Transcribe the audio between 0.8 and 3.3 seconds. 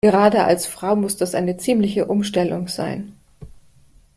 muss das eine ziemliche Umstellung sein.